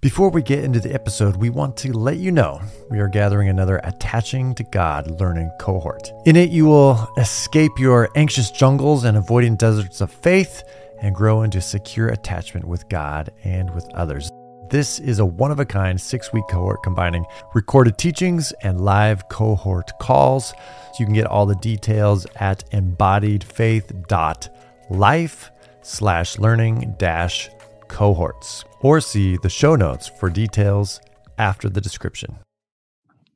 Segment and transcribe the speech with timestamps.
[0.00, 3.48] Before we get into the episode, we want to let you know we are gathering
[3.48, 6.12] another Attaching to God learning cohort.
[6.24, 10.62] In it, you will escape your anxious jungles and avoiding deserts of faith
[11.02, 14.30] and grow into secure attachment with God and with others.
[14.70, 19.28] This is a one of a kind six week cohort combining recorded teachings and live
[19.28, 20.50] cohort calls.
[20.50, 20.54] So
[21.00, 25.50] you can get all the details at embodiedfaith.life
[25.82, 27.50] slash learning dash
[27.88, 31.00] cohorts or see the show notes for details
[31.38, 32.38] after the description.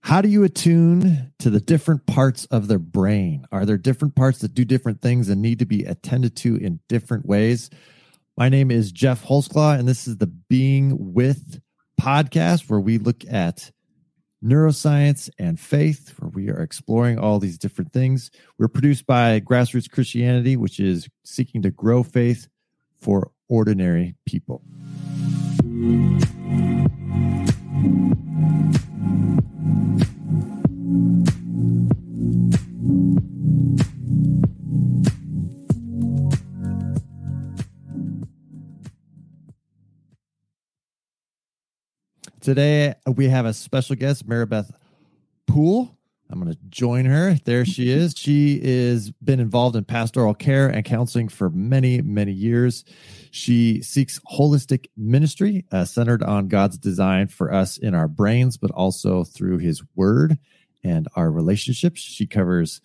[0.02, 3.46] How do you attune to the different parts of their brain?
[3.52, 6.80] Are there different parts that do different things and need to be attended to in
[6.88, 7.70] different ways?
[8.36, 11.60] My name is Geoff Holsclaw, and this is the Being With
[12.00, 13.70] podcast, where we look at
[14.44, 18.32] neuroscience and faith, where we are exploring all these different things.
[18.58, 22.48] We're produced by Grassroots Christianity, which is seeking to grow faith
[22.98, 24.62] for ordinary people.
[42.40, 44.70] Today we have a special guest, Maribeth
[45.46, 45.94] Poole.
[46.32, 47.36] I'm going to join her.
[47.44, 48.14] There she is.
[48.22, 52.84] She is been involved in pastoral care and counseling for many, many years.
[53.32, 58.70] She seeks holistic ministry uh, centered on God's design for us in our brains, but
[58.70, 60.38] also through His Word
[60.84, 62.00] and our relationships.
[62.00, 62.80] She covers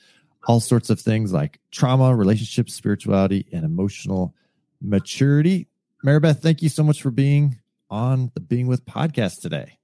[0.48, 4.34] all sorts of things like trauma, relationships, spirituality, and emotional
[4.82, 5.68] maturity.
[6.06, 9.77] Maribeth, thank you so much for being on the Being With podcast today.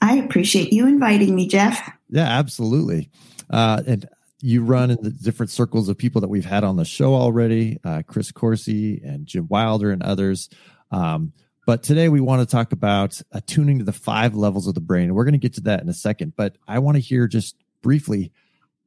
[0.00, 1.78] I appreciate you inviting me, Geoff.
[2.08, 3.10] Yeah, absolutely.
[3.50, 4.08] Uh, and
[4.40, 7.78] you run in the different circles of people that we've had on the show already
[7.84, 10.48] uh, Chris Coursey and Jim Wilder and others.
[10.90, 11.32] Um,
[11.66, 15.14] but today we want to talk about attuning to the five levels of the brain.
[15.14, 16.34] We're going to get to that in a second.
[16.36, 18.32] But I want to hear just briefly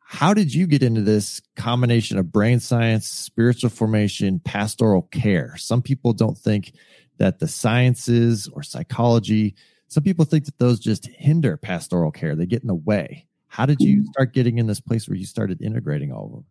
[0.05, 5.55] how did you get into this combination of brain science, spiritual formation, pastoral care?
[5.57, 6.73] Some people don't think
[7.17, 9.55] that the sciences or psychology
[9.93, 13.27] some people think that those just hinder pastoral care, they get in the way.
[13.47, 16.45] How did you start getting in this place where you started integrating all of them?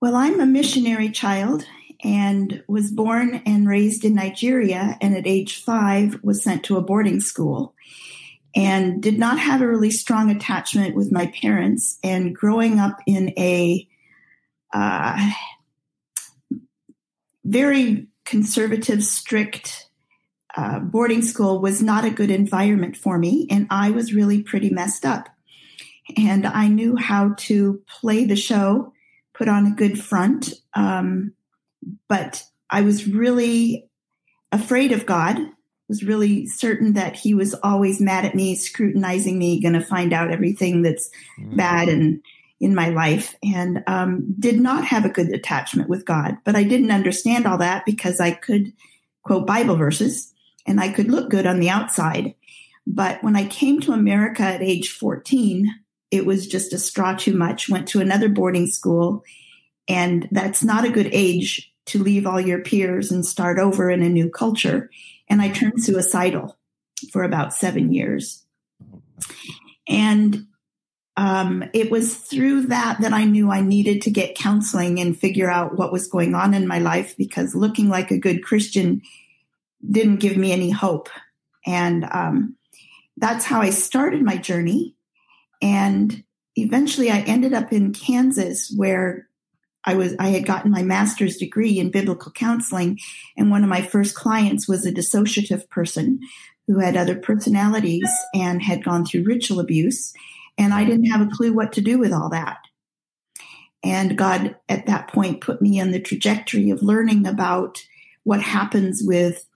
[0.00, 1.64] Well, I'm a missionary child
[2.02, 6.82] and was born and raised in Nigeria, and at age five was sent to a
[6.82, 7.74] boarding school
[8.56, 11.98] and did not have a really strong attachment with my parents.
[12.02, 13.86] And growing up in a
[14.72, 15.30] uh,
[17.44, 19.89] very conservative, strict
[20.56, 24.70] uh, boarding school was not a good environment for me, and I was really pretty
[24.70, 25.28] messed up.
[26.16, 28.92] And I knew how to play the show,
[29.32, 31.34] put on a good front, um,
[32.08, 33.88] but I was really
[34.52, 35.38] afraid of God.
[35.88, 40.12] Was really certain that He was always mad at me, scrutinizing me, going to find
[40.12, 41.56] out everything that's mm.
[41.56, 42.22] bad and
[42.60, 46.36] in my life, and um, did not have a good attachment with God.
[46.44, 48.72] But I didn't understand all that because I could
[49.22, 50.32] quote Bible verses
[50.66, 52.34] and I could look good on the outside.
[52.86, 55.68] But when I came to America at age 14,
[56.10, 57.68] it was just a straw too much.
[57.68, 59.22] Went to another boarding school,
[59.88, 64.02] and that's not a good age to leave all your peers and start over in
[64.02, 64.90] a new culture.
[65.28, 66.56] And I turned suicidal
[67.12, 68.44] for about seven years.
[69.88, 70.46] And
[71.16, 75.50] um, it was through that that I knew I needed to get counseling and figure
[75.50, 79.02] out what was going on in my life because looking like a good Christian
[79.88, 81.08] didn't give me any hope.
[81.66, 82.56] And um,
[83.16, 84.94] that's how I started my journey.
[85.62, 86.24] And
[86.56, 89.28] eventually I ended up in Kansas where
[89.84, 92.98] I was I had gotten my master's degree in biblical counseling
[93.36, 96.20] and one of my first clients was a dissociative person
[96.66, 100.12] who had other personalities and had gone through ritual abuse
[100.58, 102.58] and I didn't have a clue what to do with all that.
[103.82, 107.82] And God at that point put me on the trajectory of learning about
[108.24, 109.46] what happens with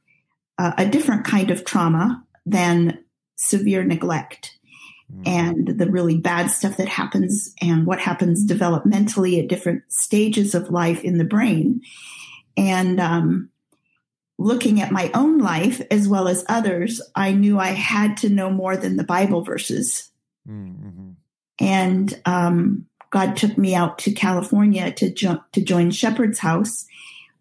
[0.59, 2.99] uh, a different kind of trauma than
[3.37, 4.57] severe neglect
[5.13, 5.23] mm-hmm.
[5.27, 10.71] and the really bad stuff that happens and what happens developmentally at different stages of
[10.71, 11.81] life in the brain.
[12.57, 13.51] And um,
[14.39, 18.51] looking at my own life as well as others, I knew I had to know
[18.51, 20.11] more than the Bible verses.
[20.49, 21.11] Mm-hmm.
[21.61, 26.87] And um, God took me out to California to, jo- to join Shepherd's House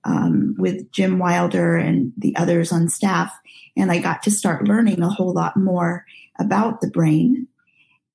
[0.06, 3.34] um, with Jim Wilder and the others on staff.
[3.76, 6.06] And I got to start learning a whole lot more
[6.40, 7.48] about the brain.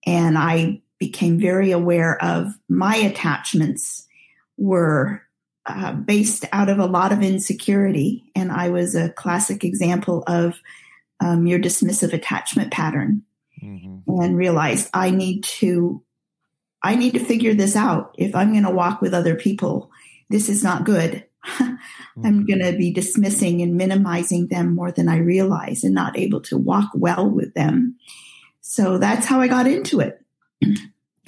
[0.07, 4.07] And I became very aware of my attachments
[4.57, 5.23] were
[5.67, 8.31] uh, based out of a lot of insecurity.
[8.35, 10.59] And I was a classic example of
[11.21, 13.23] um, your dismissive attachment pattern
[13.63, 13.99] mm-hmm.
[14.21, 16.03] and realized I need to
[16.83, 18.15] I need to figure this out.
[18.17, 19.91] If I'm going to walk with other people,
[20.31, 21.25] this is not good.
[21.61, 21.79] I'm
[22.19, 22.45] Mm-hmm.
[22.47, 26.59] going to be dismissing and minimizing them more than I realize and not able to
[26.59, 27.97] walk well with them.
[28.61, 30.21] So that's how I got into it.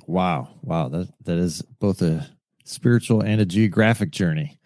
[0.06, 0.48] Wow.
[0.62, 0.88] Wow.
[0.88, 2.28] That that is both a
[2.64, 4.58] spiritual and a geographic journey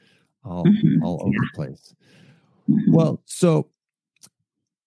[0.42, 1.02] all Mhm.
[1.02, 1.40] all over Yeah.
[1.42, 1.94] the place.
[2.70, 2.92] Mhm.
[2.94, 3.68] Well, so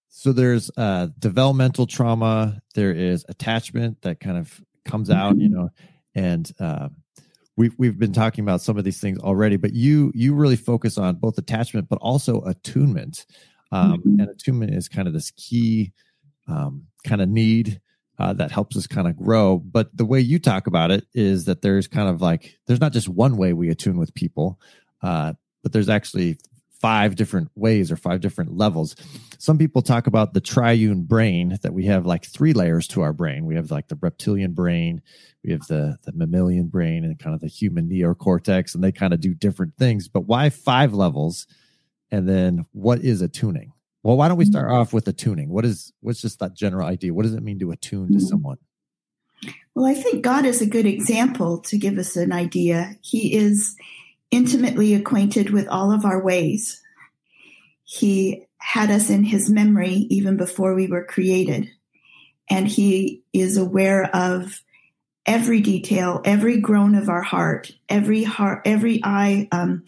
[0.10, 5.69] so there's uh developmental trauma, there is attachment that kind of comes out, you know,
[6.15, 6.95] and um
[7.57, 10.98] we've we've been talking about some of these things already, but you you really focus
[10.98, 13.25] on both attachment but also attunement.
[13.71, 14.21] Um Mhm.
[14.21, 15.92] and attunement is kind of this key
[16.48, 17.81] um kind of need
[18.19, 19.57] uh, that helps us kind of grow.
[19.59, 22.94] But the way you talk about it is that there's kind of like there's not
[22.94, 24.60] just one way we attune with people,
[25.03, 25.33] uh,
[25.63, 26.38] but there's actually
[26.81, 28.95] five different ways or five different levels.
[29.39, 33.13] Some people talk about the triune brain that we have like three layers to our
[33.13, 33.45] brain.
[33.45, 35.01] We have like the reptilian brain,
[35.44, 39.13] we have the the mammalian brain, and kind of the human neocortex, and they kind
[39.13, 40.07] of do different things.
[40.07, 41.47] But why five levels?
[42.12, 43.74] And then what is attuning?
[44.03, 45.50] Well, why don't we start off with attuning?
[45.50, 47.13] What is what's just that general idea?
[47.13, 48.21] What does it mean to attune to Mhm.
[48.21, 48.57] someone?
[49.75, 52.95] Well, I think God is a good example to give us an idea.
[53.01, 53.75] He is
[54.31, 56.81] intimately acquainted with all of our ways.
[57.83, 61.69] He had us in his memory even before we were created.
[62.50, 64.62] And he is aware of
[65.25, 69.83] every detail, every groan of our heart, every heart, every eye, um,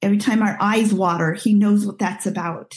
[0.00, 2.74] every time our eyes water, he knows what that's about.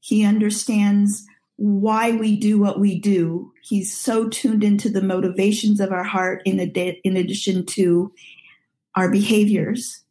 [0.00, 1.24] He understands
[1.56, 3.52] why we do what we do.
[3.62, 8.12] He's so tuned into the motivations of our heart in, adi- in addition to
[8.96, 10.03] our behaviors.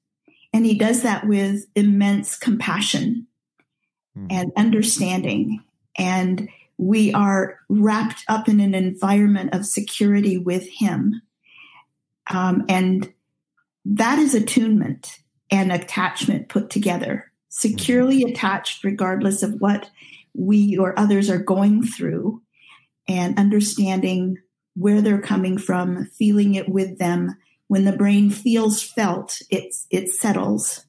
[0.54, 3.28] And he does that with immense compassion
[4.16, 4.28] Hmm.
[4.30, 5.64] and understanding.
[5.98, 11.22] And we are wrapped up in an environment of security with him.
[12.30, 13.12] Um, and
[13.86, 15.20] that is attunement
[15.52, 19.90] and attachment put together, securely attached, regardless of what
[20.34, 22.42] we or others are going through,
[23.08, 24.38] and understanding
[24.76, 27.36] where they're coming from, feeling it with them.
[27.68, 30.86] When the brain feels felt, it's, it settles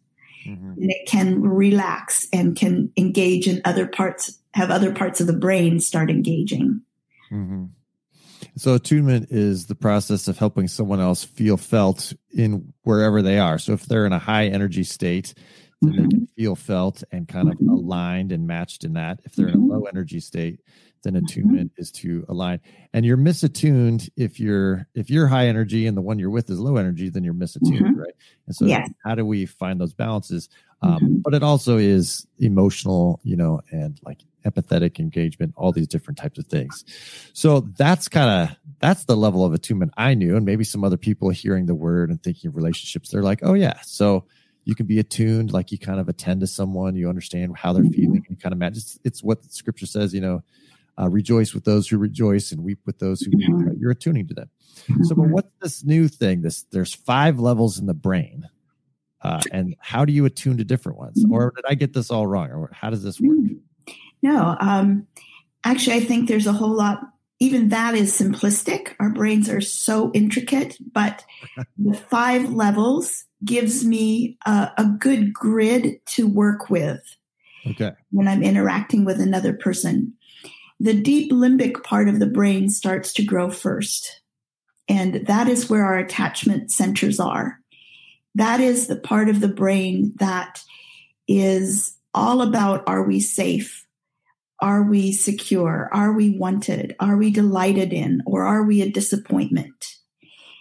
[0.46, 0.76] Mhm.
[0.76, 5.32] and it can relax and can engage in other parts, have other parts of the
[5.32, 6.82] brain start engaging.
[7.32, 7.70] Mhm.
[8.56, 13.58] So attunement is the process of helping someone else feel felt in wherever they are.
[13.58, 15.32] So if they're in a high energy state,
[15.82, 17.68] then they can feel felt and kind of Mhm.
[17.68, 19.20] aligned and matched in that.
[19.24, 19.68] If they're in a Mhm.
[19.68, 20.60] low energy state,
[21.02, 22.60] then attunement is to align.
[22.92, 26.58] And you're misattuned if you're if you're high energy and the one you're with is
[26.60, 27.96] low energy, then you're misattuned, Mhm.
[27.96, 28.14] right?
[28.46, 28.90] And so Yes.
[29.04, 30.48] how do we find those balances?
[30.82, 31.10] Um.
[31.24, 36.38] But it also is emotional, you know, and like empathetic engagement, all these different types
[36.38, 36.84] of things.
[37.34, 40.98] So that's kind of that's the level of attunement I knew, and maybe some other
[40.98, 44.26] people hearing the word and thinking of relationships, they're like, oh yeah, so
[44.64, 47.84] you can be attuned, like you kind of attend to someone, you understand how they're
[47.84, 47.94] Mhm.
[47.94, 48.76] feeling, and kind of match.
[48.76, 50.42] It's, it's what the scripture says, you know,
[50.98, 53.48] uh, rejoice with those who rejoice and weep with those who weep.
[53.48, 53.66] Mhm.
[53.66, 53.76] Right?
[53.78, 54.50] You're attuning to them.
[55.02, 56.42] So, but what's this new thing?
[56.42, 58.48] This there's five levels in the brain,
[59.22, 61.24] uh, and how do you attune to different ones?
[61.30, 62.50] Or did I get this all wrong?
[62.50, 63.38] Or how does this work?
[64.22, 65.06] No, um,
[65.64, 67.00] actually, I think there's a whole lot.
[67.40, 68.94] Even that is simplistic.
[69.00, 71.24] Our brains are so intricate, but
[71.78, 77.02] the five levels gives me a, a good grid to work with
[77.66, 77.92] Okay.
[78.10, 80.14] when I'm interacting with another person.
[80.80, 84.20] The deep limbic part of the brain starts to grow first.
[84.88, 87.58] And that is where our attachment centers are.
[88.34, 90.62] That is the part of the brain that
[91.26, 93.83] is all about are we safe?
[94.64, 95.90] Are we secure?
[95.92, 96.96] Are we wanted?
[96.98, 98.22] Are we delighted in?
[98.24, 99.80] Or are we a disappointment?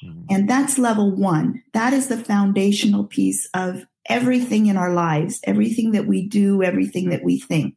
[0.03, 0.25] Mhm.
[0.29, 1.63] And that's level one.
[1.71, 7.11] That is the foundational piece of everything in our lives, everything that we do, everything
[7.11, 7.75] that we think.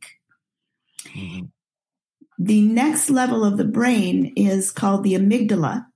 [1.14, 1.50] Mhm.
[2.38, 5.86] The next level of the brain is called the amygdala,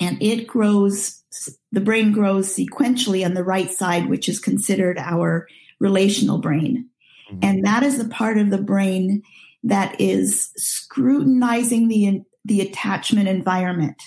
[0.00, 1.22] and it grows,
[1.70, 5.46] the brain grows sequentially on the right side, which is considered our
[5.78, 6.87] relational brain.
[7.30, 7.38] Mhm.
[7.42, 9.22] And that is the part of the brain
[9.62, 14.00] that is scrutinizing the, the attachment environment.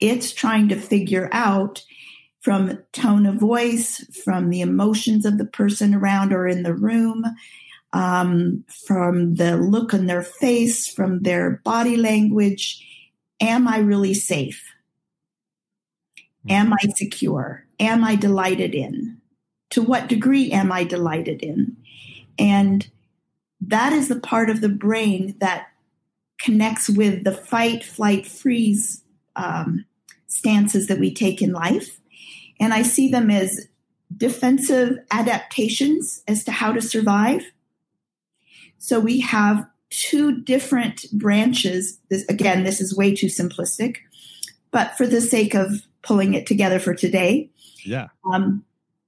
[0.00, 1.82] It's trying to figure out
[2.40, 7.24] from tone of voice, from the emotions of the person around or in the room,
[7.94, 12.84] um, from the look on their face, from their body language.
[13.40, 14.62] Am I really safe?
[16.48, 17.64] Am I secure?
[17.80, 19.18] Am I delighted in?
[19.70, 21.76] To what degree am I delighted in?
[22.38, 22.88] And
[23.60, 25.68] that is the part of the brain that
[26.40, 29.02] connects with the fight, flight, freeze
[29.36, 29.84] um,
[30.26, 32.00] stances that we take in life.
[32.60, 33.68] And I see them as
[34.14, 37.42] defensive adaptations as to how to survive.
[38.78, 41.98] So we have two different branches.
[42.10, 43.98] This, again, this is way too simplistic,
[44.70, 47.50] but for the sake of pulling it together for today,
[47.84, 48.64] yeah, um,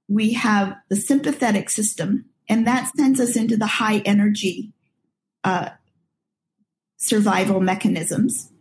[0.07, 4.73] we have the sympathetic system, and that sends us into the high energy
[5.43, 5.69] uh,
[6.97, 8.51] survival mechanisms.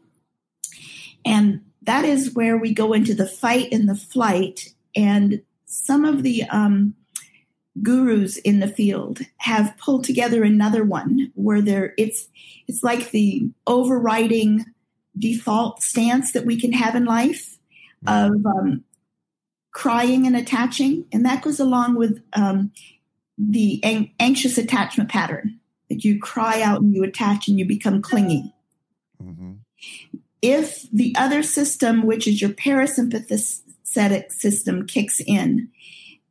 [1.25, 4.75] And that is where we go into the fight and the flight.
[4.95, 6.95] And some of the um,
[7.83, 12.28] gurus in the field have pulled together another one where there it's
[12.66, 14.64] it's like the overriding
[15.19, 17.59] default stance that we can have in life
[18.07, 18.85] of um,
[19.73, 22.71] crying and attaching, and that goes along with um,
[23.38, 28.02] the an- anxious attachment pattern that you cry out and you attach and you become
[28.02, 28.52] clingy.
[29.23, 29.52] Mm-hmm.
[30.43, 35.71] If the other system, which is your parasympathetic system, kicks in,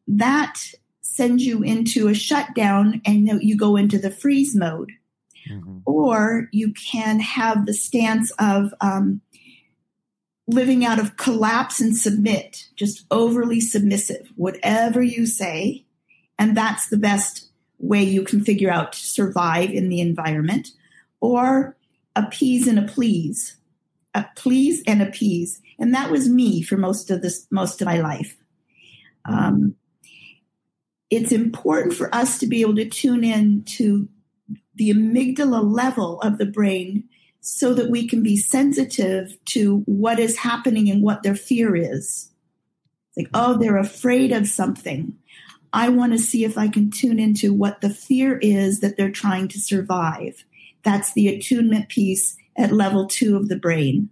[0.07, 0.59] that
[1.01, 4.91] sends you into a shutdown and you go into the freeze mode.
[5.49, 5.79] Mm-hmm.
[5.85, 9.21] Or you can have the stance of um,
[10.47, 15.84] living out of collapse and submit, just overly submissive, whatever you say.
[16.37, 17.47] And that's the best
[17.79, 20.69] way you can figure out to survive in the environment.
[21.21, 21.75] Or
[22.15, 23.57] appease and a please,
[24.13, 25.61] a please and appease.
[25.79, 28.37] And that was me for most of this, most of my life.
[29.25, 29.75] Um,
[31.09, 34.07] it's important for us to be able to tune in to
[34.75, 37.05] the amygdala level of the brain
[37.41, 42.31] so that we can be sensitive to what is happening and what their fear is.
[43.15, 45.17] Like, oh, they're afraid of something.
[45.75, 49.11] I want to see if I can tune into what the fear is that they're
[49.11, 50.45] trying to survive.
[50.83, 54.09] That's the attunement piece at level two of the brain.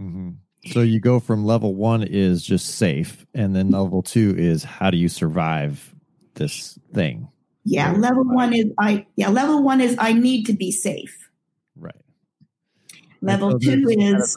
[0.00, 0.30] Mm-hmm.
[0.70, 4.90] So you go from level one is just safe, and then level two is how
[4.90, 5.94] do you survive
[6.34, 7.28] this thing?
[7.64, 9.06] Yeah, level one is I.
[9.16, 11.28] Yeah, level one is I need to be safe.
[11.76, 11.94] Right.
[13.20, 14.28] Level so two is kind of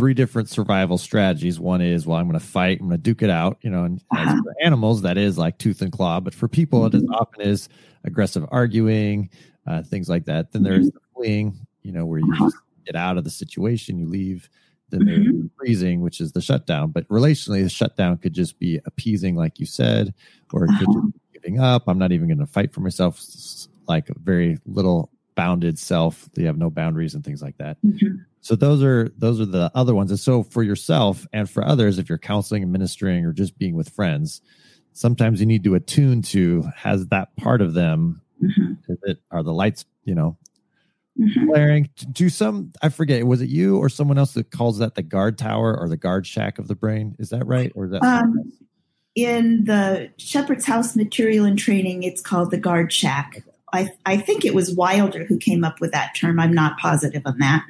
[0.00, 1.60] three different survival strategies.
[1.60, 2.80] One is, well, I'm going to fight.
[2.80, 3.58] I'm going to duke it out.
[3.60, 4.36] You know, and uh-huh.
[4.44, 6.20] for animals, that is like tooth and claw.
[6.20, 7.12] But for people, it is mm-hmm.
[7.12, 7.68] often is
[8.04, 9.28] aggressive arguing,
[9.66, 10.52] uh, things like that.
[10.52, 10.96] Then there's mm-hmm.
[10.96, 11.66] the fleeing.
[11.82, 12.50] You know, where you uh-huh.
[12.86, 14.48] get out of the situation, you leave.
[14.88, 15.46] Then there's mm-hmm.
[15.58, 16.92] freezing, which is the shutdown.
[16.92, 20.14] But relationally, the shutdown could just be appeasing, like you said,
[20.52, 21.00] or it could uh-huh.
[21.02, 21.84] just be giving up.
[21.88, 23.20] I'm not even going to fight for myself.
[23.86, 28.16] Like a very little bounded self you have no boundaries and things like that mm-hmm.
[28.40, 31.98] So those are those are the other ones and so for yourself and for others
[31.98, 34.40] if you're counseling and ministering or just being with friends
[34.92, 38.92] sometimes you need to attune to has that part of them mm-hmm.
[39.04, 40.36] it, are the lights you know
[41.18, 41.46] mm-hmm.
[41.46, 45.02] blaring do some i forget was it you or someone else that calls that the
[45.02, 48.02] guard tower or the guard shack of the brain is that right or is that
[48.02, 48.52] um,
[49.14, 53.42] in the shepherd's house material and training it's called the guard shack
[53.72, 56.40] I, I think it was Wilder who came up with that term.
[56.40, 57.64] I'm not positive on that.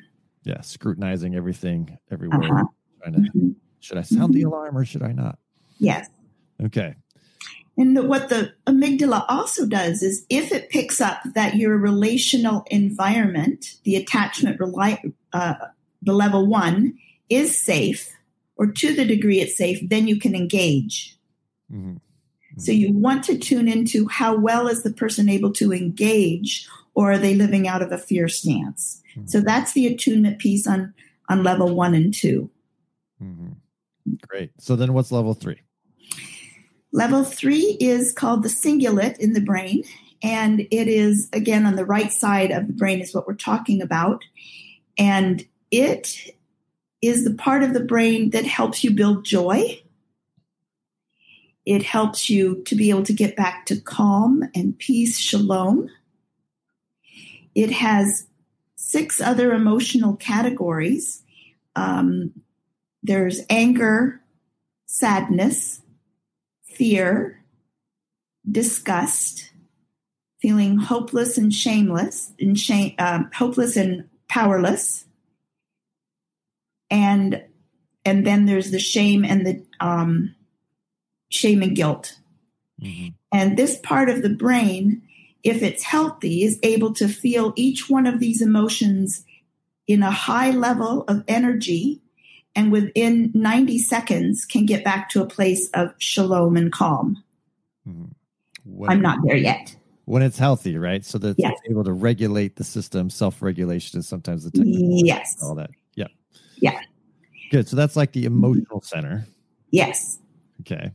[0.44, 2.60] Yeah, scrutinizing everything everywhere.
[2.60, 3.10] Uh-huh.
[3.10, 3.50] To, mm-hmm.
[3.80, 4.48] Should I sound the mm-hmm.
[4.48, 5.38] alarm or should I not?
[5.78, 6.08] Yes.
[6.62, 6.94] Okay.
[7.76, 12.64] And the, what the amygdala also does is if it picks up that your relational
[12.70, 14.60] environment, the attachment,
[15.32, 15.54] uh,
[16.02, 16.98] the level one,
[17.30, 18.10] is safe,
[18.56, 21.16] or to the degree it's safe, then you can engage.
[21.72, 21.96] Mm-hmm.
[22.58, 26.68] So you want to tune into how well is the person able to engage
[27.00, 29.00] or are they living out of a fear stance?
[29.16, 29.26] Mm-hmm.
[29.26, 30.92] So that's the attunement piece on
[31.30, 32.50] on level 1 and 2.
[33.22, 34.12] Mm-hmm.
[34.28, 34.50] Great.
[34.58, 35.56] So then what's level 3?
[36.92, 39.82] Level 3 is called the cingulate in the brain
[40.22, 43.80] and it is again on the right side of the brain is what we're talking
[43.80, 44.22] about
[44.98, 46.34] and it
[47.00, 49.80] is the part of the brain that helps you build joy
[51.66, 55.88] it helps you to be able to get back to calm and peace, shalom.
[57.54, 58.26] It has
[58.76, 61.22] six other emotional categories.
[61.76, 62.32] Um,
[63.02, 64.20] there's anger,
[64.86, 65.80] sadness,
[66.64, 67.42] fear,
[68.50, 69.50] disgust,
[70.40, 75.04] feeling hopeless and shameless, and shame, um, hopeless and powerless,
[76.90, 77.42] and
[78.04, 80.34] and then there's the shame and the um,
[81.28, 82.18] shame and guilt.
[82.82, 83.08] Mm-hmm.
[83.32, 85.02] And this part of the brain,
[85.42, 89.24] if it's healthy, is able to feel each one of these emotions
[89.86, 92.00] in a high level of energy
[92.54, 97.22] and within 90 seconds can get back to a place of shalom and calm.
[97.88, 98.84] Mm-hmm.
[98.88, 99.74] I'm not there yet.
[100.04, 101.04] when it's healthy, right?
[101.04, 101.52] So that Yes.
[101.62, 103.08] it's able to regulate the system.
[103.10, 105.36] Self regulation is sometimes the technical Yes.
[105.42, 105.70] all that.
[105.94, 106.08] Yeah.
[106.60, 106.78] Yeah.
[107.50, 107.68] Good.
[107.68, 109.26] So that's like the emotional center.
[109.70, 110.18] Yes.
[110.60, 110.92] Okay.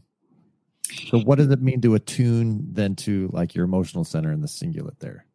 [1.09, 4.47] So what does it mean to attune then to like your emotional center in the
[4.47, 5.25] cingulate there?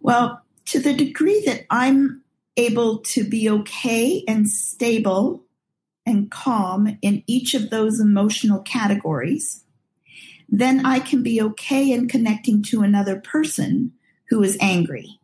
[0.00, 2.22] Well, to the degree that I'm
[2.56, 5.44] able to be okay and stable
[6.04, 9.64] and calm in each of those emotional categories,
[10.48, 13.92] then I can be okay in connecting to another person
[14.28, 15.20] who is angry.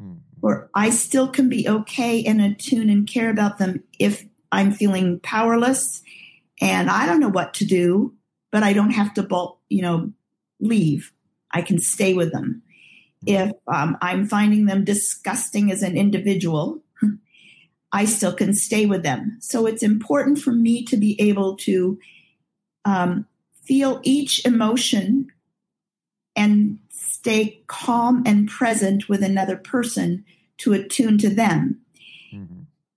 [0.00, 0.14] Hmm.
[0.42, 5.20] Or I still can be okay and attune and care about them if I'm feeling
[5.20, 6.02] powerless
[6.60, 8.14] and I don't know what to do,
[8.54, 9.26] but I don't have to
[9.68, 10.12] you know,
[10.60, 11.12] leave.
[11.50, 12.62] I can stay with them
[13.26, 16.82] if um, I'm finding them disgusting as an individual,
[17.92, 19.38] I still can stay with them.
[19.40, 21.98] So it's important for me to be able to
[22.84, 23.26] um,
[23.62, 25.28] feel each emotion
[26.36, 30.24] and stay calm and present with another person
[30.58, 31.80] to attune to them.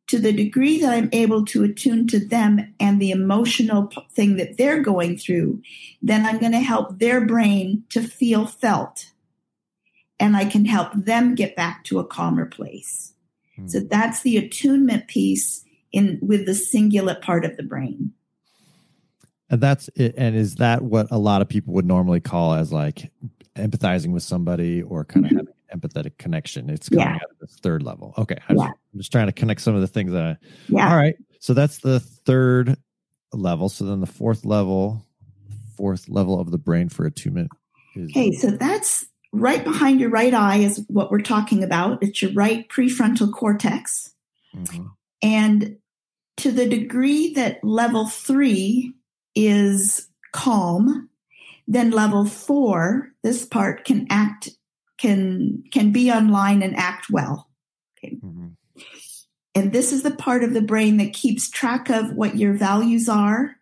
[0.07, 4.57] To the degree that I'm able to attune to them and the emotional thing that
[4.57, 5.61] they're going through,
[6.01, 9.11] then I'm going to help their brain to feel felt
[10.19, 13.13] and I can help them get back to a calmer place.
[13.55, 13.67] Hmm.
[13.67, 18.13] So that's the attunement piece in with the cingulate part of the brain.
[19.49, 20.15] And that's it.
[20.17, 23.11] And is that what a lot of people would normally call as like
[23.55, 26.69] empathizing with somebody or kind of having an empathetic connection?
[26.69, 27.15] It's coming Yeah.
[27.15, 28.13] out of this third level.
[28.17, 28.37] Okay.
[28.49, 28.65] I Yeah.
[28.67, 30.37] am just trying to connect some of the things that I,
[30.69, 30.89] Yeah.
[30.89, 31.15] all right.
[31.39, 32.77] So that's the third
[33.33, 33.69] level.
[33.69, 35.05] So then the fourth level,
[35.75, 37.51] fourth level of the brain for attunement
[37.95, 42.01] is Okay, so that's right behind your right eye is what we're talking about.
[42.01, 44.13] It's your right prefrontal cortex.
[44.55, 44.91] Mhm.
[45.21, 45.77] And
[46.37, 48.93] to the degree that level three
[49.35, 51.09] is calm,
[51.67, 54.49] then level four, this part can act,
[54.97, 57.49] can, can be online and act well.
[58.03, 58.55] Mhm.
[59.55, 63.09] And this is the part of the brain that keeps track of what your values
[63.09, 63.55] are,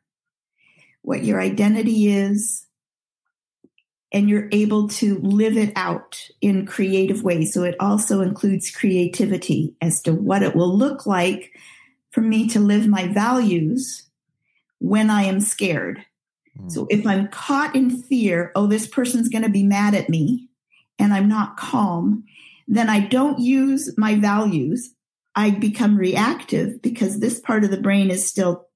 [1.04, 2.66] what your identity is,
[4.12, 7.54] and you're able to live it out in creative ways.
[7.54, 11.52] So it also includes creativity as to what it will look like
[12.12, 14.04] for me to live my values
[14.80, 16.06] when I am scared.
[16.58, 16.72] Mhm.
[16.72, 20.50] So if I'm caught in fear, oh, this person's going to be mad at me,
[21.00, 22.24] and I'm not calm,
[22.68, 24.92] then I don't use my values.
[25.36, 28.68] I become reactive because this part of the brain is still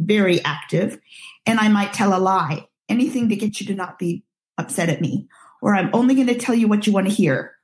[0.00, 0.98] very active,
[1.44, 4.24] and I might tell a lie, anything to get you to not be
[4.56, 5.28] upset at me,
[5.60, 7.54] or I'm only going to tell you what you want to hear.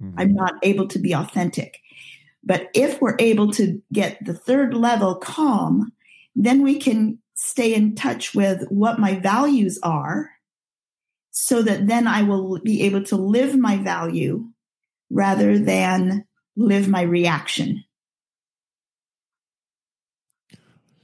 [0.00, 0.14] Mhm.
[0.18, 1.80] I'm not able to be authentic.
[2.44, 5.92] But if we're able to get the third level calm,
[6.34, 10.30] then we can stay in touch with what my values are
[11.32, 14.46] so that then I will be able to live my value
[15.10, 16.24] rather than
[16.56, 17.82] live my reaction.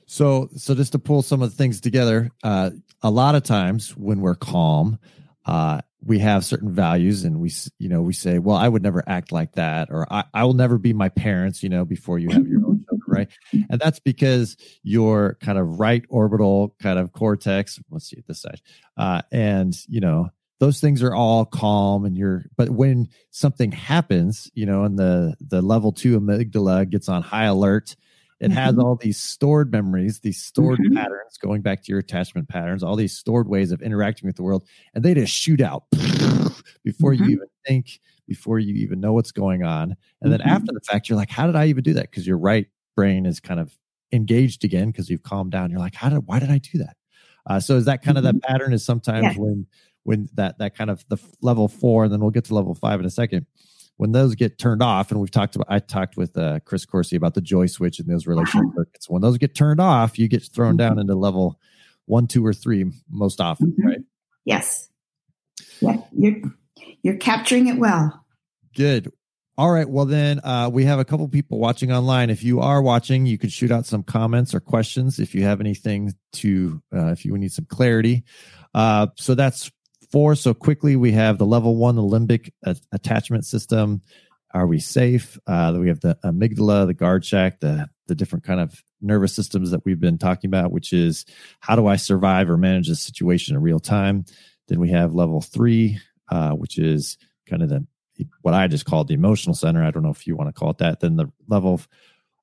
[0.06, 2.70] So, so just to pull some of the things together, uh,
[3.02, 4.98] a lot of times when we're calm,
[5.44, 9.02] uh, we have certain values, and we, you know, we say, "Well, I would never
[9.06, 12.30] act like that," or "I, I will never be my parents." You know, before you
[12.30, 13.28] have your own children, right?
[13.70, 17.78] And that's because your kind of right orbital kind of cortex.
[17.90, 18.60] Let's see this side,
[18.96, 20.28] uh, and you know,
[20.60, 22.44] those things are all calm, and you're.
[22.56, 27.44] But when something happens, you know, and the the level two amygdala gets on high
[27.46, 27.96] alert,
[28.40, 28.78] it has Mhm.
[28.78, 30.94] all these stored memories, these stored Mhm.
[30.94, 34.42] patterns, going back to your attachment patterns, all these stored ways of interacting with the
[34.44, 35.84] world, and they just shoot out
[36.84, 37.28] before Mhm.
[37.28, 39.96] you even think, before you even know what's going on.
[40.22, 40.48] And then Mhm.
[40.48, 42.10] after the fact, you're like, how did I even do that?
[42.10, 42.66] Because your right
[42.98, 43.72] brain is kind of
[44.10, 45.70] engaged again because you've calmed down.
[45.70, 46.96] You're like, how did, why did I do that?
[47.46, 48.72] Uh, so is that kind of that pattern?
[48.72, 49.34] Is sometimes Yeah.
[49.36, 49.66] when
[50.02, 52.98] when that that kind of the level four, and then we'll get to level five
[52.98, 53.46] in a second.
[53.98, 57.16] When those get turned off, and we've talked about, I talked with uh, Chris Coursey
[57.16, 59.08] about the joy switch and those relational circuits.
[59.08, 61.60] When those get turned off, you get thrown down into level
[62.06, 63.84] one, two, or three most often, Mhm.
[63.84, 63.98] right?
[64.44, 64.88] Yes.
[65.80, 66.40] Yeah, you're
[67.02, 68.24] you're capturing it well.
[68.74, 69.12] Good.
[69.58, 69.90] All right.
[69.90, 72.30] Well, then uh, we have a couple people watching online.
[72.30, 75.60] If you are watching, you could shoot out some comments or questions if you have
[75.60, 78.22] anything to, uh, if you need some clarity.
[78.72, 79.68] Uh, so that's
[80.12, 80.36] four.
[80.36, 82.52] So quickly, we have the level one, the limbic
[82.92, 84.00] attachment system.
[84.54, 85.36] Are we safe?
[85.44, 89.72] Uh, we have the amygdala, the guard shack, the the different kind of nervous systems
[89.72, 91.26] that we've been talking about, which is
[91.58, 94.24] how do I survive or manage this situation in real time?
[94.68, 95.98] Then we have level three,
[96.30, 97.18] uh, which is
[97.48, 97.84] kind of the
[98.42, 99.82] what I just called the emotional center.
[99.84, 101.00] I don't know if you want to call it that.
[101.00, 101.88] Then the level of,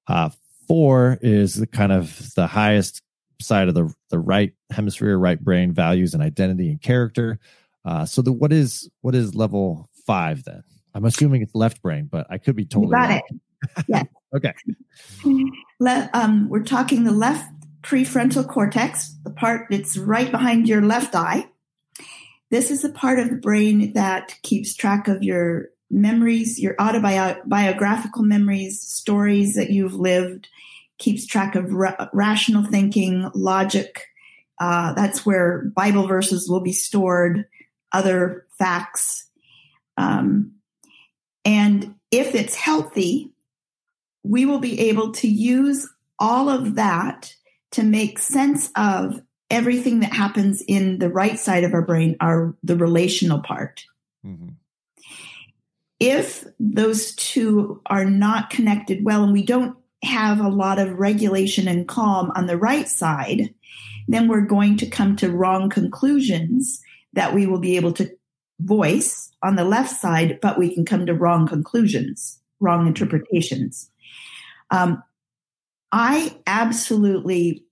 [0.08, 0.30] uh,
[0.68, 3.02] four is the kind of the highest
[3.42, 7.40] side of the the right hemisphere, right brain, values and identity and character.
[7.84, 10.64] Uh, so the what is what is level five then?
[10.94, 13.22] I'm assuming it's left brain, but I could be totally You got wrong.
[13.78, 13.86] it.
[13.88, 14.06] Yes.
[14.36, 14.54] Okay.
[15.80, 17.50] Le- um, we're talking the left
[17.84, 21.48] prefrontal cortex, the part that's right behind your left eye.
[22.56, 28.24] This is the part of the brain that keeps track of your memories, your autobiographical
[28.24, 30.48] memories, stories that you've lived,
[30.98, 34.06] keeps track of ra- rational thinking, logic.
[34.58, 37.46] Uh, that's where Bible verses will be stored,
[37.92, 39.28] other facts.
[39.98, 40.54] Um,
[41.44, 43.34] and if it's healthy,
[44.24, 45.90] we will be able to use
[46.20, 47.36] all of that
[47.72, 52.56] to make sense of everything that happens in the right side of our brain, are
[52.64, 53.86] the relational part.
[54.24, 54.50] hmm
[56.00, 61.68] If those two are not connected well and we don't have a lot of regulation
[61.68, 63.54] and calm on the right side,
[64.08, 66.82] then we're going to come to wrong conclusions
[67.14, 68.10] that we will be able to
[68.60, 73.90] voice on the left side, but we can come to wrong conclusions, wrong interpretations.
[74.72, 75.04] Um,
[75.92, 77.64] I absolutely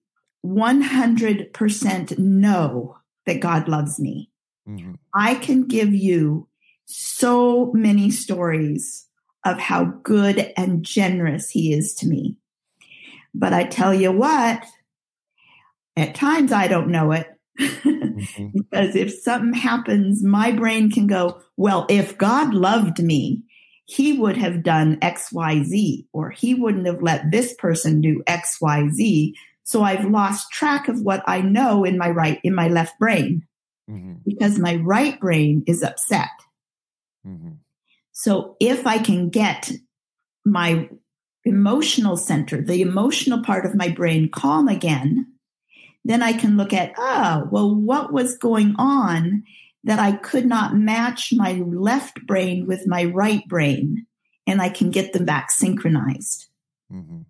[0.46, 4.30] 100% know that God loves me.
[4.66, 6.48] hmm I can give you
[6.86, 9.08] so many stories
[9.46, 12.38] of how good and generous He is to me.
[13.34, 14.64] But I tell you what,
[15.96, 17.28] at times I don't know it.
[17.58, 23.44] hmm because if something happens, my brain can go, well, if God loved me,
[23.86, 29.34] he would have done XYZ, or he wouldn't have let this person do XYZ.
[29.64, 33.48] So I've lost track of what I know in my right, in my left brain
[33.88, 36.30] hmm because my right brain is upset.
[37.24, 37.54] hmm
[38.12, 39.72] So if I can get
[40.46, 40.90] my
[41.46, 45.28] emotional center, the emotional part of my brain calm again,
[46.06, 49.44] then I can look at, oh, well, what was going on
[49.84, 54.06] that I could not match my left brain with my right brain?
[54.46, 56.48] And I can get them back synchronized.
[56.92, 57.22] hmm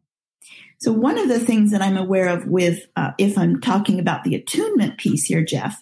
[0.84, 4.26] So one of the things that I'm aware of with, uh, if I'm talking about
[4.26, 5.82] the attunement piece here, Geoff,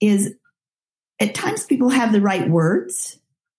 [0.00, 0.32] is
[1.20, 3.18] at times people have the right words,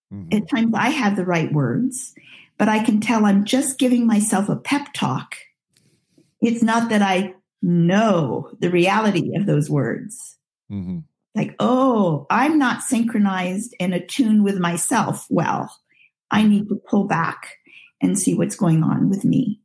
[0.09, 2.15] hmm at times I have the right words,
[2.57, 5.35] but I can tell I'm just giving myself a pep talk.
[6.41, 10.35] It's not that I know the reality of those words.
[10.67, 11.01] hmm
[11.35, 15.71] Like, oh, I'm not synchronized and attuned with myself well.
[16.31, 17.57] I need to pull back
[18.01, 19.61] and see what's going on with me.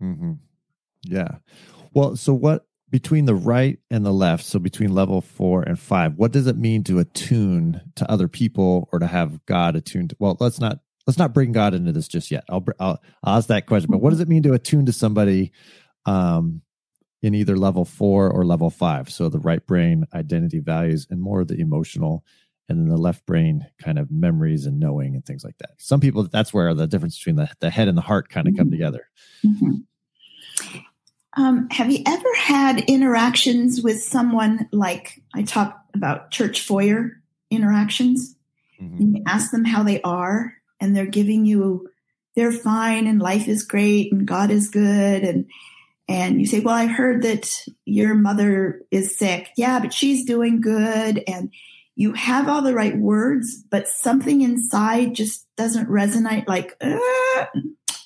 [0.00, 0.32] hmm
[1.06, 1.36] Yeah.
[1.92, 6.14] Well, so what between the right and the left, so between level four and five,
[6.16, 10.14] what does it mean to attune to other people or to have God attuned?
[10.18, 12.44] Well, let's not let's not bring God into this just yet.
[12.48, 13.90] I'll I'll, I'll ask that question.
[13.90, 15.52] But what does it mean to attune to somebody
[16.06, 16.62] um,
[17.22, 19.10] in either level four or level five?
[19.10, 22.24] So the right brain, identity, values, and more of the emotional,
[22.68, 25.70] and then the left brain, kind of memories and knowing and things like that.
[25.78, 28.56] Some people, that's where the difference between the the head and the heart kind of
[28.56, 28.72] come Mhm.
[28.72, 29.06] together.
[29.44, 29.84] Mhm.
[31.36, 37.20] Um, have you ever had interactions with someone like I talk about church foyer
[37.50, 38.36] interactions?
[38.80, 38.98] Mhm.
[39.00, 41.88] And you ask them how they are, and they're giving you
[42.36, 45.46] they're fine and life is great and God is good and
[46.06, 47.50] and you say, Well, I heard that
[47.86, 49.48] your mother is sick.
[49.56, 51.50] Yeah, but she's doing good and
[51.96, 57.46] you have all the right words, but something inside just doesn't resonate like, uh,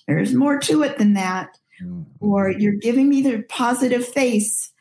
[0.07, 1.58] there's more to it than that.
[2.21, 4.73] Or you're giving me the positive face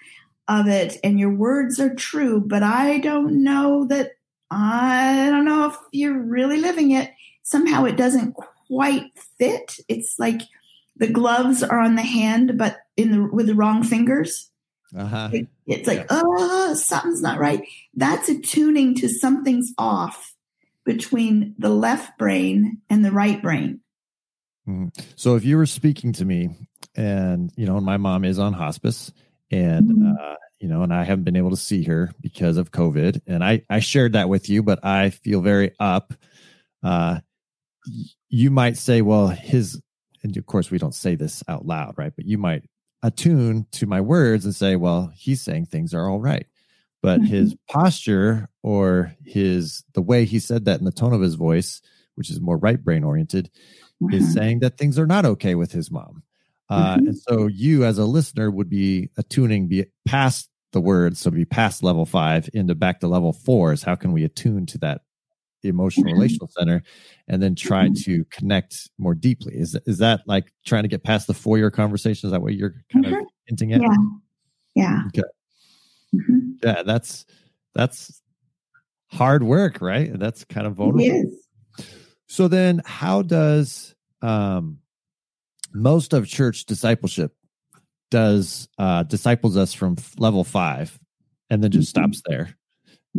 [0.47, 4.11] of it and your words are true but i don't know that
[4.49, 7.11] i don't know if you're really living it.
[7.43, 9.05] Somehow it doesn't quite
[9.39, 9.77] fit.
[9.87, 10.41] It's like
[10.97, 14.49] the gloves are on the hand but in the with the wrong fingers.
[14.97, 15.29] Uh-huh.
[15.33, 17.61] It- it's like oh something's not right.
[17.93, 20.33] That's attuning to something's off
[20.85, 23.81] between the left brain and the right brain.
[25.15, 26.49] So if you were speaking to me
[26.97, 29.13] and you know, and my mom is on hospice
[29.51, 30.19] and Mhm.
[30.19, 33.21] uh, you know, and I haven't been able to see her because of COVID.
[33.27, 36.13] And I I shared that with you, but I feel very up.
[36.83, 37.19] Uh
[38.29, 39.81] you might say, well, his
[40.23, 42.13] and of course we don't say this out loud, right?
[42.15, 42.63] But you might
[43.03, 46.47] attune to my words and say, well, he's saying things are all right.
[47.03, 51.35] But his posture or his the way he said that in the tone of his
[51.35, 51.81] voice,
[52.15, 53.49] which is more right brain oriented,
[54.11, 54.33] is Mhm.
[54.33, 56.23] saying that things are not okay with his mom.
[56.69, 57.07] Uh, Mhm.
[57.07, 61.45] And so you, as a listener, would be attuning be past the words, so be
[61.45, 63.71] past level five into back to level four.
[63.71, 65.01] Is how can we attune to that
[65.63, 66.15] emotional Mhm.
[66.15, 66.83] relational center,
[67.27, 68.03] and then try Mhm.
[68.03, 69.55] to connect more deeply?
[69.55, 72.27] Is is that like trying to get past the four year conversation?
[72.27, 73.25] Is that what you're kind of Mhm.
[73.45, 73.81] hinting at?
[73.81, 73.95] yeah
[74.75, 75.23] yeah Okay.
[76.13, 76.57] Mhm.
[76.63, 77.25] Yeah, that's
[77.75, 78.21] that's
[79.07, 80.11] hard work, right?
[80.19, 81.31] That's kind of vulnerable.
[82.27, 84.79] So then how does um
[85.73, 87.33] most of church discipleship
[88.11, 90.99] does uh disciples us from level 5
[91.49, 91.89] and then just Mhm.
[91.89, 92.55] stops there.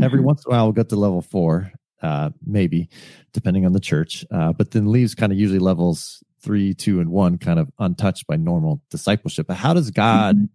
[0.02, 0.24] Every Mhm.
[0.24, 2.88] once in a while we'll get to level 4 uh maybe
[3.32, 7.10] depending on the church uh but then leaves kind of usually levels 3, 2 and
[7.10, 9.46] 1 kind of untouched by normal discipleship.
[9.48, 10.48] But how does God Mhm.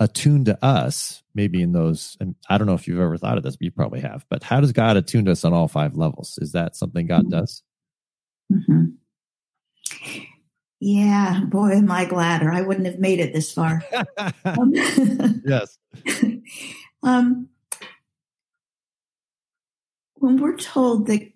[0.00, 3.42] attune to us maybe in those and i don't know if you've ever thought of
[3.44, 5.96] this but you probably have but how does god attune to us on all five
[5.96, 7.30] levels is that something god Mhm.
[7.30, 7.62] does
[8.52, 8.94] Mhm.
[10.80, 13.82] Yeah, boy, am I glad, or I wouldn't have made it this far.
[14.44, 14.72] Um,
[15.44, 15.76] yes
[17.02, 17.48] um,
[20.14, 21.32] when we're told that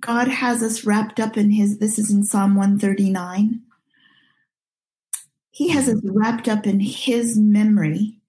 [0.00, 3.60] God has us wrapped up in His, this is in Psalm 139,
[5.50, 8.20] He has us wrapped up in His memory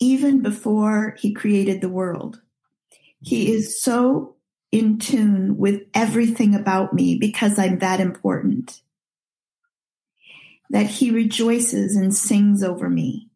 [0.00, 2.40] even before He created the world.
[3.22, 4.34] He is so
[4.72, 8.82] in tune with everything about me because I'm that important
[10.70, 13.30] that He rejoices and sings over me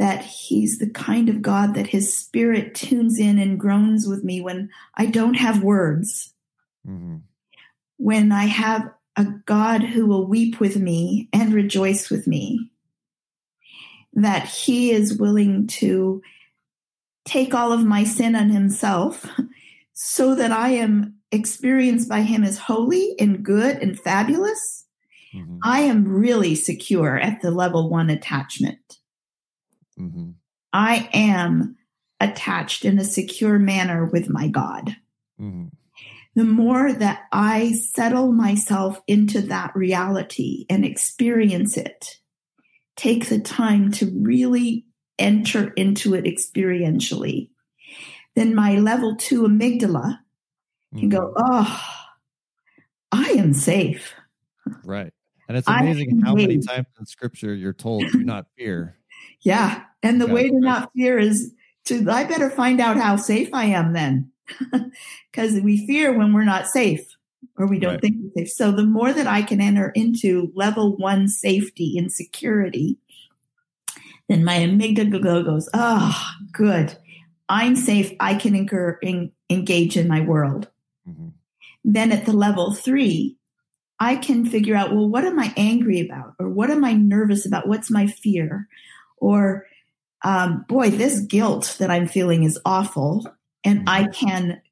[0.00, 4.40] that he's the kind of God that his spirit tunes in and groans with me
[4.40, 6.32] when I don't have words,
[6.88, 7.20] Mhm.
[7.98, 12.70] when I have a God who will weep with me and rejoice with me,
[14.14, 16.22] that he is willing to
[17.26, 19.26] take all of my sin on himself
[19.92, 24.86] so that I am experienced by him as holy and good and fabulous.
[25.34, 25.58] Mhm.
[25.62, 28.98] I am really secure at the level one attachment.
[29.98, 30.34] Mhm.
[30.72, 31.76] I am
[32.20, 34.96] attached in a secure manner with my God.
[35.40, 35.70] Mhm.
[36.34, 42.20] The more that I settle myself into that reality and experience it,
[42.96, 44.86] take the time to really
[45.18, 47.50] enter into it experientially,
[48.36, 50.18] then my level two amygdala
[50.96, 51.82] can go, oh,
[53.12, 54.14] I am safe.
[54.84, 55.12] right
[55.50, 58.96] and it's amazing how many times in scripture you're told do not fear
[59.42, 59.82] Yeah.
[60.02, 61.52] And the way to not fear is
[61.86, 64.30] to, I better find out how safe I am then.
[65.30, 67.00] Because we fear when we're not safe
[67.56, 68.00] or we don't Right.
[68.02, 68.52] think we're safe.
[68.52, 72.98] So the more that I can enter into level one safety and security,
[74.28, 76.14] then my amygdala goes, oh,
[76.52, 76.96] good.
[77.48, 78.12] I'm safe.
[78.20, 80.68] I can incur, en- engage in my world.
[81.08, 81.32] Mhm.
[81.84, 83.36] Then at the level three,
[84.00, 86.34] I can figure out, well, what am I angry about?
[86.38, 87.68] Or what am I nervous about?
[87.68, 88.66] What's my fear?
[89.18, 89.66] Or,
[90.24, 93.26] um, boy, this guilt that I'm feeling is awful.
[93.62, 94.62] And I can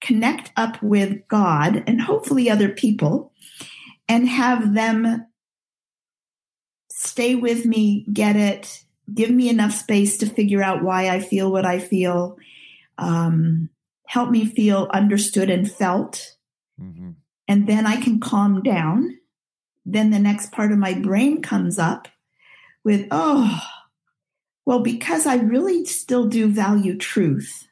[0.00, 3.32] connect up with God and hopefully other people
[4.08, 5.26] and have them
[6.88, 11.50] stay with me, get it, give me enough space to figure out why I feel
[11.50, 12.36] what I feel,
[12.96, 13.70] um,
[14.06, 16.36] help me feel understood and felt
[16.80, 17.16] Mhm.
[17.50, 19.18] And then I can calm down.
[19.84, 22.06] Then the next part of my brain comes up
[22.84, 23.60] with, oh,
[24.64, 27.66] well, because I really still do value truth,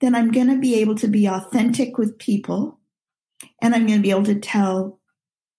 [0.00, 2.80] then I'm going to be able to be authentic with people
[3.62, 4.98] and I'm going to be able to tell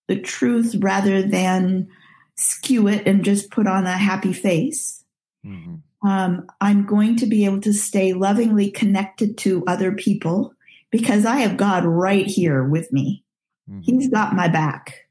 [0.06, 1.88] the truth rather than
[2.34, 5.02] skew it and just put on a happy face.
[5.46, 5.80] Mhm.
[6.02, 10.52] Um, I'm going to be able to stay lovingly connected to other people
[10.92, 13.24] because I have God right here with me.
[13.68, 13.82] Mhm.
[13.82, 15.08] He's got my back.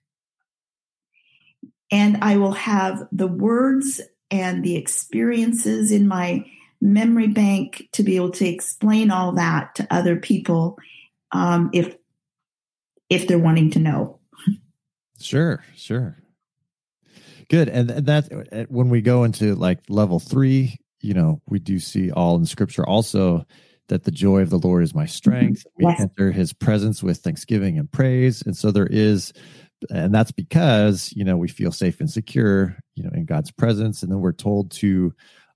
[1.91, 6.45] And I will have the words and the experiences in my
[6.79, 10.77] memory bank to be able to explain all that to other people
[11.33, 11.95] um, if
[13.09, 14.19] if they're wanting to know.
[15.19, 16.17] Sure, sure.
[17.49, 17.67] Good.
[17.67, 22.09] And th- that when we go into like level three, you know, we do see
[22.09, 23.45] all in scripture also
[23.91, 25.65] that the joy of the Lord is my strength.
[25.77, 25.99] We Yes.
[25.99, 28.41] enter his presence with thanksgiving and praise.
[28.41, 29.33] And so there is,
[29.89, 34.01] and that's because, you know, we feel safe and secure, you know, in God's presence.
[34.01, 35.13] And then we're told to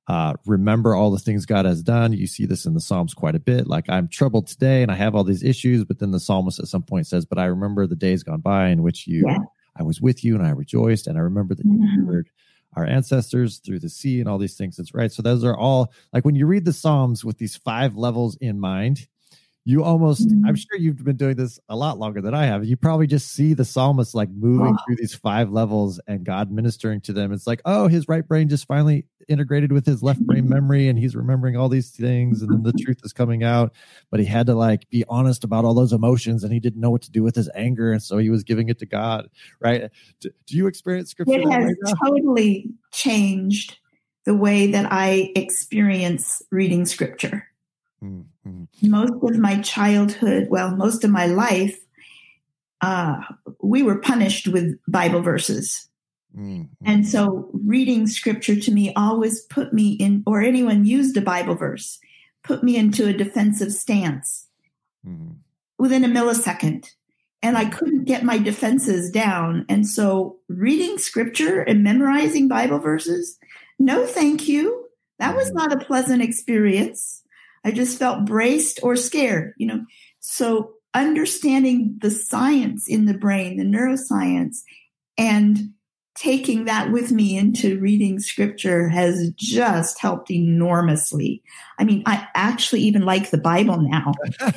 [0.10, 2.12] uh, remember all the things God has done.
[2.12, 3.68] You see this in the Psalms quite a bit.
[3.68, 5.86] Like, I'm troubled today and I have all these issues.
[5.86, 8.68] But then the psalmist at some point says, But I remember the days gone by
[8.68, 9.38] in which you Yeah.
[9.78, 11.08] I was with you and I rejoiced.
[11.08, 11.96] And I remember that you Mhm.
[11.96, 12.30] delivered
[12.76, 14.78] our ancestors through the sea and all these things.
[14.78, 15.12] That's right.
[15.12, 18.60] So those are all like when you read the Psalms with these five levels in
[18.60, 19.08] mind,
[19.68, 20.22] you almost.
[20.22, 20.54] I'm mm-hmm.
[20.54, 22.64] sure you've been doing this a lot longer than I have.
[22.64, 24.78] You probably just see the psalmist like moving Oh.
[24.86, 27.34] through these five levels and God ministering to them.
[27.34, 30.54] It's like, oh, his right brain just finally integrated with his left brain mm-hmm.
[30.54, 33.74] memory and he's remembering all these things and then the truth is coming out.
[34.12, 36.92] But he had to like be honest about all those emotions and he didn't know
[36.92, 37.92] what to do with his anger.
[37.92, 39.30] And so he was giving it to God.
[39.60, 39.90] Right.
[40.20, 41.40] Do, do you experience scripture?
[41.40, 41.74] It has
[42.04, 43.80] totally changed
[44.26, 47.55] the way that i experience reading now?
[48.06, 48.90] Mm-hmm.
[48.90, 51.78] Most of my childhood, well, most of my life,
[52.82, 53.22] uh,
[53.62, 55.88] we were punished with Bible verses.
[56.38, 56.86] Mm-hmm.
[56.86, 61.56] And so reading scripture to me always put me in, or anyone used a Bible
[61.56, 62.00] verse,
[62.44, 64.48] put me into a defensive stance
[65.08, 65.32] mm-hmm.
[65.78, 66.90] within a millisecond.
[67.42, 69.66] And I couldn't get my defenses down.
[69.70, 73.38] And so reading scripture and memorizing Bible verses,
[73.80, 74.88] no, thank you.
[75.20, 75.58] That was mm-hmm.
[75.58, 77.22] not a pleasant experience.
[77.66, 79.84] I just felt braced or scared, you know.
[80.20, 84.58] So understanding the science in the brain, the neuroscience,
[85.18, 85.72] and
[86.16, 91.44] taking that with me into reading scripture has just helped enormously.
[91.78, 94.14] I mean, I actually even like the Bible now.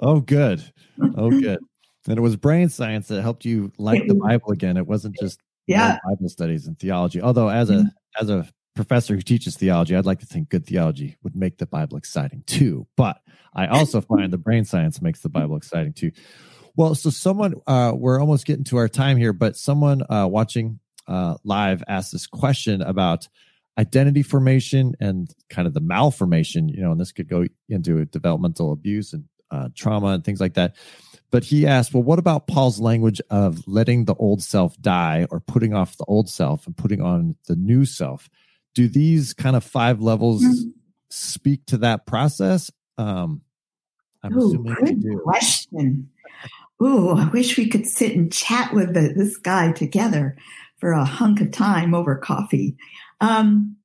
[0.00, 0.62] oh, good.
[1.16, 1.58] Oh, good.
[2.08, 4.76] And it was brain science that helped you like the Bible again.
[4.76, 7.22] It wasn't just yeah Bible studies and theology.
[7.22, 7.86] Although as a mm-hmm.
[8.20, 11.66] as a professor who teaches theology, I'd like to think good theology would make the
[11.66, 12.86] Bible exciting too.
[12.96, 13.20] But
[13.54, 16.12] I also find the brain science makes the Bible exciting too.
[16.76, 20.80] Well, so someone, uh, we're almost getting to our time here, but someone uh, watching
[21.06, 23.28] uh, live asked this question about
[23.78, 28.72] identity formation and kind of the malformation, you know, and this could go into developmental
[28.72, 30.76] abuse and uh, trauma and things like that.
[31.30, 35.40] But he asked, well, what about Paul's language of letting the old self die or
[35.40, 38.28] putting off the old self and putting on the new self?
[38.74, 40.70] Do these kind of five levels mm-hmm.
[41.10, 42.70] speak to that process?
[42.98, 43.42] Um,
[44.22, 46.10] I'm Ooh, good question.
[46.82, 50.36] Ooh, I wish we could sit and chat with the, this guy together
[50.78, 52.76] for a hunk of time over coffee.
[53.20, 53.76] Um,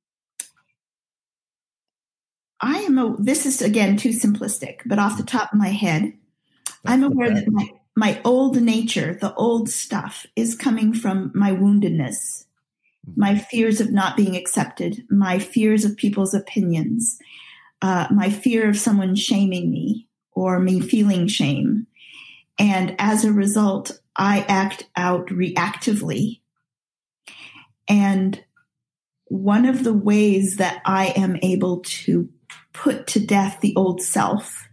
[2.60, 6.12] I am a, this is again too simplistic, but off the top of my head,
[6.66, 11.52] That's I'm aware that my, my old nature, the old stuff, is coming from my
[11.52, 12.46] woundedness.
[13.16, 17.18] My fears of not being accepted, my fears of people's opinions,
[17.82, 21.86] uh, my fear of someone shaming me or me feeling shame,
[22.58, 26.40] and as a result, I act out reactively.
[27.86, 28.42] And
[29.26, 32.28] one of the ways that I am able to
[32.72, 34.68] put to death the old self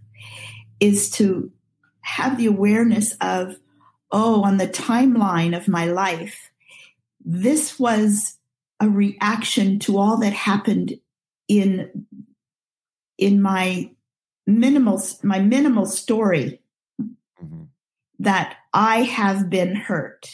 [0.80, 1.52] is to
[2.02, 3.58] have the awareness of,
[4.12, 6.52] oh, on the timeline of my life,
[7.26, 8.38] this was
[8.80, 10.94] a reaction to all that happened
[11.48, 12.06] in
[13.18, 13.90] in my
[14.48, 16.62] minimal my minimal story
[18.20, 20.30] that I have been hurt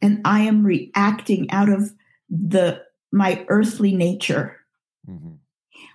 [0.00, 1.92] and I am reacting out of
[2.28, 4.58] the my earthly nature.
[5.08, 5.34] Mm-hmm.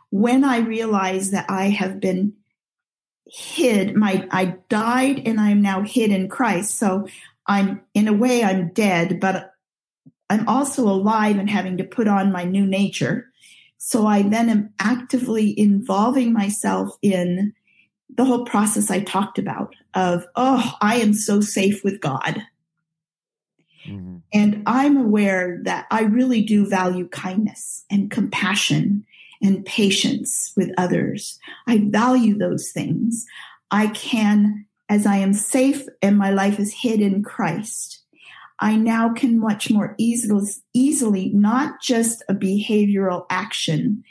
[0.09, 2.33] When I realize that I have been
[3.25, 6.77] hid, my I died and I am now hid in Christ.
[6.77, 7.07] So
[7.45, 9.53] I'm in a way I'm dead, but
[10.29, 13.29] I'm also alive and having to put on my new nature.
[13.77, 17.53] So I then am actively involving myself in
[18.15, 22.43] the whole process I talked about of, oh, I am so safe with God.
[23.87, 24.17] Mm-hmm.
[24.33, 29.05] And I'm aware that I really do value kindness and compassion
[29.41, 31.39] and patience with others.
[31.67, 33.25] I value those things.
[33.71, 37.96] I can, as I am safe and my life is hid in Christ,
[38.59, 44.03] I now can much more easily, easily, not just a behavioral action,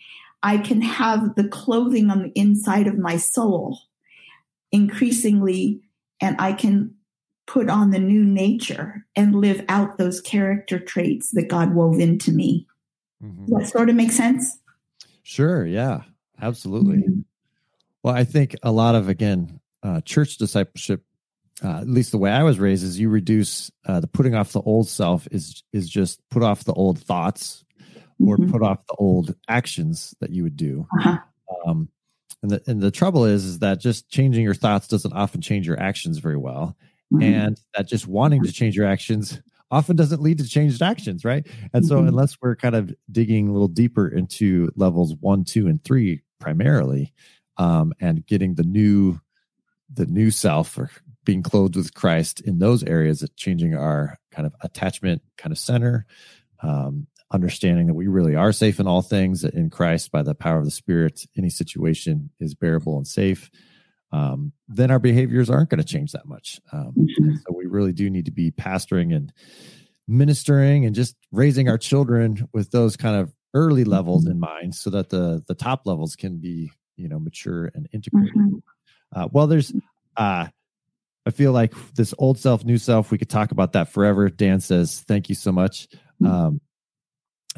[0.42, 3.80] I can have the clothing on the inside of my soul
[4.70, 5.80] increasingly,
[6.20, 6.94] and I can
[7.46, 12.32] put on the new nature and live out those character traits that God wove into
[12.32, 12.66] me.
[13.22, 13.46] Mm-hmm.
[13.46, 14.58] Does that sort of make sense?
[15.22, 15.64] Sure.
[15.64, 16.02] Yeah,
[16.40, 16.98] absolutely.
[16.98, 17.20] Mm-hmm.
[18.02, 21.04] Well, I think a lot of, again, uh, church discipleship
[21.64, 24.52] uh, at least the way I was raised, is you reduce uh, the putting off
[24.52, 27.64] the old self is is just put off the old thoughts
[28.24, 28.50] or mm-hmm.
[28.50, 30.86] put off the old actions that you would do.
[30.98, 31.18] Uh-huh.
[31.66, 31.88] Um,
[32.42, 35.66] and the and the trouble is is that just changing your thoughts doesn't often change
[35.66, 36.76] your actions very well,
[37.12, 37.22] mm-hmm.
[37.22, 39.40] and that just wanting to change your actions
[39.70, 41.46] often doesn't lead to changed actions, right?
[41.72, 42.08] And so mm-hmm.
[42.08, 47.12] unless we're kind of digging a little deeper into levels one, two, and three primarily,
[47.56, 49.20] um, and getting the new
[49.92, 50.90] the new self or
[51.26, 55.58] being clothed with Christ in those areas of changing our kind of attachment kind of
[55.58, 56.06] center,
[56.62, 60.58] um, understanding that we really are safe in all things in Christ by the power
[60.58, 61.26] of the Spirit.
[61.36, 63.50] Any situation is bearable and safe.
[64.12, 66.60] Um, then our behaviors aren't going to change that much.
[66.72, 67.34] Um, mm-hmm.
[67.34, 69.32] So we really do need to be pastoring and
[70.08, 74.32] ministering and just raising our children with those kind of early levels mm-hmm.
[74.32, 78.34] in mind, so that the the top levels can be you know mature and integrated.
[78.36, 78.58] Mm-hmm.
[79.14, 79.72] Uh, well, there's
[80.16, 80.46] uh,
[81.26, 84.28] I feel like this old self, new self, we could talk about that forever.
[84.28, 85.88] Dan says, thank you so much.
[86.22, 86.26] Mm-hmm.
[86.26, 86.60] Um,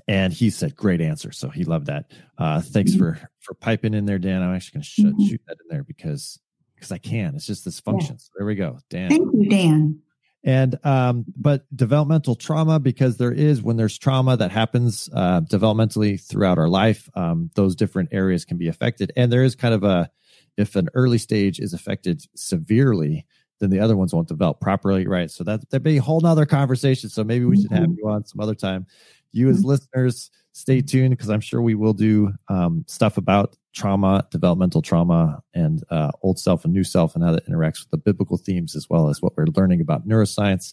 [0.07, 1.33] and he said, great answer.
[1.33, 2.11] So he loved that.
[2.39, 3.01] Uh, thanks mm-hmm.
[3.01, 4.43] for, for piping in there, Dan.
[4.43, 5.29] I'm actually going to mm-hmm.
[5.29, 6.39] shoot that in there because
[6.75, 7.35] because I can.
[7.35, 8.14] It's just this function.
[8.14, 8.21] Yeah.
[8.21, 9.11] So there we go, Dan.
[9.11, 10.01] Thank you, Dan.
[10.45, 16.23] And um, but developmental trauma because there is when there's trauma that happens uh, developmentally
[16.23, 19.83] throughout our life, um, those different areas can be affected, and there is kind of
[19.83, 20.09] a
[20.57, 23.27] if an early stage is affected severely,
[23.61, 25.31] then the other ones won't develop properly, right?
[25.31, 27.09] So that that'd be a whole nother conversation.
[27.09, 27.99] So maybe we should have mm-hmm.
[27.99, 28.87] you on some other time.
[29.33, 29.69] You as mm-hmm.
[29.69, 35.43] listeners, stay tuned because I'm sure we will do um, stuff about trauma, developmental trauma,
[35.55, 38.75] and uh, old self and new self, and how that interacts with the biblical themes
[38.75, 40.73] as well as what we're learning about neuroscience.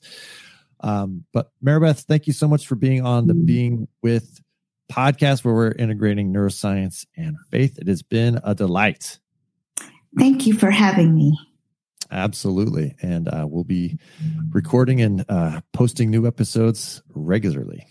[0.81, 3.45] Um, but Maribeth, thank you so much for being on the mm-hmm.
[3.45, 4.41] Being With
[4.91, 7.79] podcast where we're integrating neuroscience and faith.
[7.79, 9.19] It has been a delight.
[10.17, 11.37] Thank you for having me.
[12.11, 12.95] Absolutely.
[13.01, 13.97] And uh, we'll be
[14.51, 17.87] recording and uh, posting new episodes regularly.